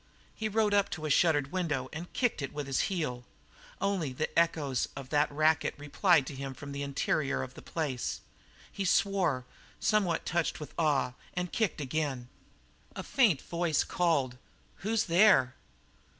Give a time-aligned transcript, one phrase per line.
[0.33, 3.23] He rode up to a shuttered window and kicked it with his heel.
[3.79, 8.19] Only the echoes of that racket replied to him from the interior of the place.
[8.71, 9.45] He swore,
[9.79, 12.29] somewhat touched with awe, and kicked again.
[12.95, 14.39] A faint voice called:
[14.77, 15.53] "Who's there?"